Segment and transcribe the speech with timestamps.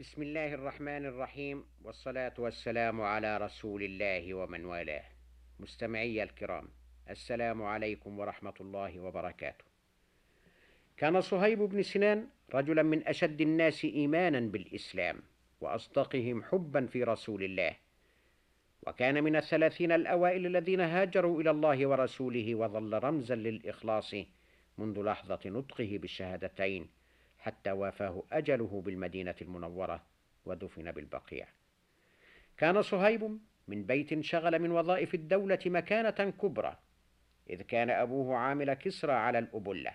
[0.00, 5.04] بسم الله الرحمن الرحيم والصلاة والسلام على رسول الله ومن والاه
[5.60, 6.68] مستمعي الكرام
[7.10, 9.64] السلام عليكم ورحمة الله وبركاته
[10.96, 15.16] كان صهيب بن سنان رجلا من أشد الناس إيمانا بالإسلام
[15.60, 17.76] وأصدقهم حبا في رسول الله
[18.86, 24.14] وكان من الثلاثين الأوائل الذين هاجروا إلى الله ورسوله وظل رمزا للإخلاص
[24.78, 26.88] منذ لحظة نطقه بالشهادتين
[27.46, 30.02] حتى وافاه أجله بالمدينة المنورة
[30.44, 31.46] ودفن بالبقيع.
[32.56, 36.78] كان صهيب من بيت شغل من وظائف الدولة مكانة كبرى
[37.50, 39.94] إذ كان أبوه عامل كسرى على الأبلة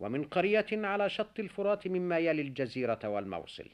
[0.00, 3.70] ومن قرية على شط الفرات مما يلي الجزيرة والموصل.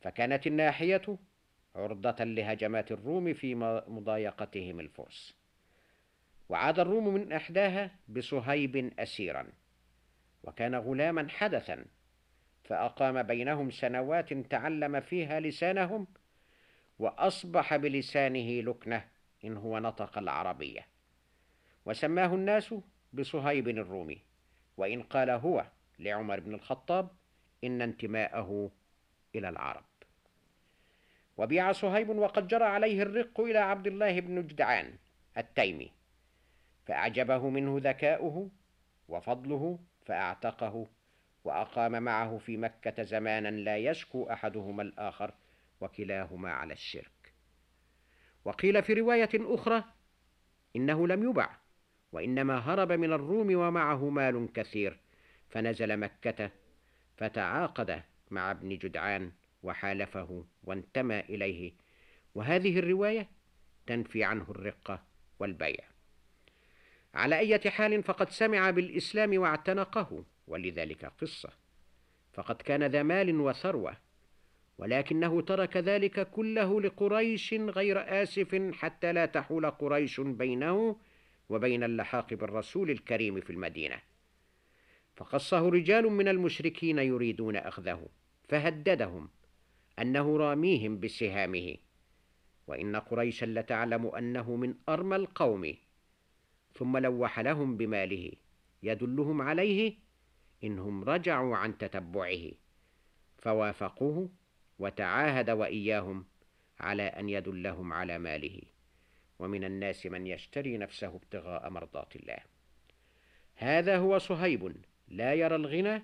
[0.00, 1.18] فكانت الناحية
[1.76, 3.54] عرضة لهجمات الروم في
[3.88, 5.34] مضايقتهم الفرس.
[6.48, 9.52] وعاد الروم من إحداها بصهيب أسيرا.
[10.48, 11.84] وكان غلاما حدثا
[12.64, 16.06] فأقام بينهم سنوات تعلم فيها لسانهم
[16.98, 19.04] وأصبح بلسانه لكنة
[19.44, 20.86] إن هو نطق العربية.
[21.86, 22.74] وسماه الناس
[23.12, 24.22] بصهيب الرومي
[24.76, 25.66] وإن قال هو
[25.98, 27.10] لعمر بن الخطاب
[27.64, 28.70] إن انتماءه
[29.34, 29.84] إلى العرب.
[31.36, 34.94] وبيع صهيب وقد جرى عليه الرق إلى عبد الله بن جدعان
[35.38, 35.92] التيمي
[36.86, 38.50] فأعجبه منه ذكاؤه
[39.08, 40.86] وفضله فأعتقه
[41.44, 45.34] وأقام معه في مكة زمانا لا يشكو أحدهما الآخر
[45.80, 47.34] وكلاهما على الشرك.
[48.44, 49.84] وقيل في رواية أخرى
[50.76, 51.56] إنه لم يبع
[52.12, 55.00] وإنما هرب من الروم ومعه مال كثير
[55.48, 56.50] فنزل مكة
[57.16, 61.72] فتعاقد مع ابن جدعان وحالفه وانتمى إليه.
[62.34, 63.28] وهذه الرواية
[63.86, 65.02] تنفي عنه الرقة
[65.38, 65.84] والبيع.
[67.18, 71.50] على أي حال فقد سمع بالإسلام واعتنقه ولذلك قصة.
[72.32, 73.96] فقد كان ذا مال وثروة
[74.78, 80.96] ولكنه ترك ذلك كله لقريش غير آسف حتى لا تحول قريش بينه
[81.48, 84.00] وبين اللحاق بالرسول الكريم في المدينة.
[85.16, 88.08] فقصه رجال من المشركين يريدون أخذه
[88.48, 89.28] فهددهم
[89.98, 91.76] أنه راميهم بسهامه.
[92.66, 95.74] وإن قريشا لتعلم أنه من أرمى القوم
[96.78, 98.32] ثم لوح لهم بماله.
[98.82, 99.94] يدلهم عليه
[100.64, 102.50] إنهم رجعوا عن تتبعه.
[103.38, 104.30] فوافقوه
[104.78, 106.26] وتعاهد وإياهم
[106.80, 108.62] على أن يدلهم على ماله.
[109.38, 112.38] ومن الناس من يشتري نفسه ابتغاء مرضات الله.
[113.54, 114.76] هذا هو صهيب
[115.08, 116.02] لا يرى الغنى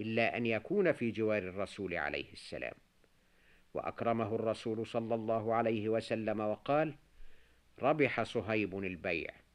[0.00, 2.74] إلا أن يكون في جوار الرسول عليه السلام.
[3.74, 6.94] وأكرمه الرسول صلى الله عليه وسلم وقال
[7.82, 9.45] ربح صهيب البيع.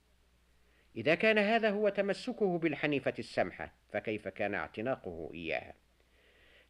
[0.96, 5.74] إذا كان هذا هو تمسكه بالحنيفة السمحة فكيف كان اعتناقه إياها؟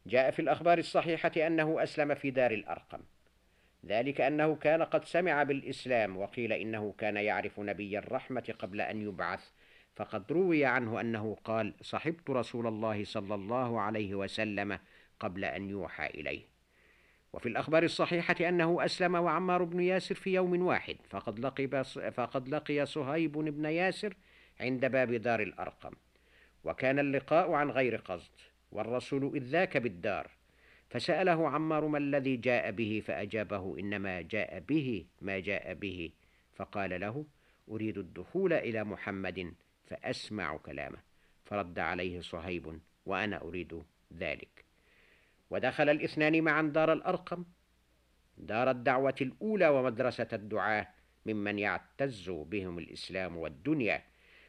[0.06, 3.00] جاء في الأخبار الصحيحة أنه أسلم في دار الأرقم.
[3.86, 9.50] ذلك أنه كان قد سمع بالإسلام وقيل إنه كان يعرف نبي الرحمة قبل أن يبعث
[9.94, 14.78] فقد روي عنه أنه قال صحبت رسول الله صلى الله عليه وسلم
[15.20, 16.42] قبل أن يوحى إليه.
[17.32, 22.86] وفي الأخبار الصحيحة أنه أسلم وعمار بن ياسر في يوم واحد فقد لقي, فقد لقي
[22.86, 24.14] صهيب بن ياسر
[24.60, 25.92] عند باب دار الأرقم.
[26.64, 28.32] وكان اللقاء عن غير قصد
[28.72, 30.30] والرسول إذ ذاك بالدار
[30.90, 36.10] فسأله عمار ما الذي جاء به فأجابه إنما جاء به ما جاء به
[36.54, 37.26] فقال له
[37.70, 39.54] أريد الدخول إلى محمد
[39.86, 40.98] فأسمع كلامه.
[41.44, 43.82] فرد عليه صهيب وأنا أريد
[44.18, 44.61] ذلك.
[45.52, 47.44] ودخل الاثنان معا دار الأرقم
[48.36, 50.88] دار الدعوة الأولى ومدرسة الدعاة
[51.26, 54.02] ممن يعتز بهم الإسلام والدنيا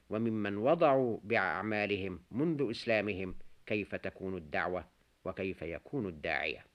[0.10, 4.86] وممن وضعوا بأعمالهم منذ إسلامهم كيف تكون الدعوة
[5.26, 6.66] وكيف يكون الداعية.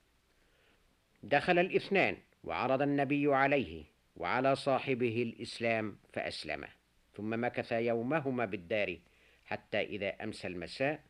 [1.22, 3.84] دخل الاثنان وعرض النبي عليه
[4.16, 6.68] وعلى صاحبه الإسلام فأسلمه
[7.14, 8.98] ثم مكث يومهما بالدار
[9.46, 11.00] حتى إذا أمسى المساء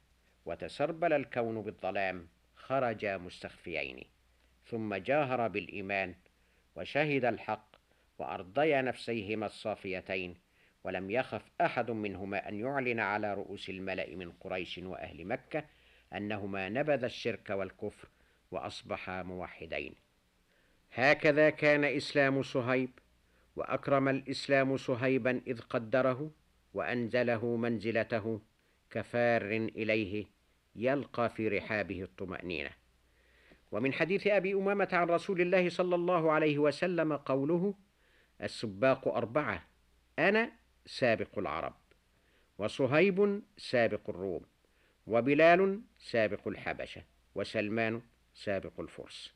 [0.46, 2.28] وتسربل الكون بالظلام
[2.68, 4.04] خرجا مستخفيين
[4.66, 6.14] ثم جاهر بالإيمان
[6.76, 7.76] وشهد الحق
[8.18, 10.36] وأرضيا نفسيهما الصافيتين
[10.84, 15.64] ولم يخف أحد منهما أن يعلن على رؤوس الملأ من قريش وأهل مكة
[16.12, 18.08] أنهما نبذ الشرك والكفر
[18.50, 19.94] وأصبحا موحدين.
[20.92, 22.90] هكذا كان إسلام صهيب
[23.56, 26.30] وأكرم الإسلام صهيبا إذ قدره
[26.74, 28.40] وأنزله منزلته
[28.90, 30.37] كفار إليه
[30.78, 32.70] يلقى في رحابه الطمأنينة.
[33.72, 37.74] ومن حديث أبي أمامة عن رسول الله صلى الله عليه وسلم قوله
[38.42, 39.64] السباق أربعة
[40.18, 40.52] أنا
[40.86, 41.74] سابق العرب
[42.58, 44.42] وصهيب سابق الروم
[45.06, 47.02] وبلال سابق الحبشة
[47.34, 48.02] وسلمان
[48.34, 49.34] سابق الفرس.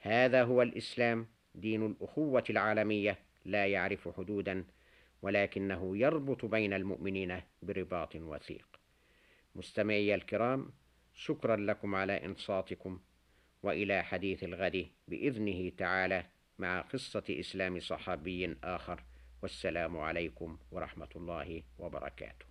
[0.00, 4.64] هذا هو الإسلام دين الأخوة العالمية لا يعرف حدودا
[5.22, 8.77] ولكنه يربط بين المؤمنين برباط وثيق.
[9.54, 10.72] مستمعي الكرام
[11.14, 13.00] شكرا لكم على إنصاتكم
[13.62, 16.26] وإلى حديث الغد بإذنه تعالى
[16.58, 19.04] مع قصة إسلام صحابي آخر
[19.42, 22.47] والسلام عليكم ورحمة الله وبركاته.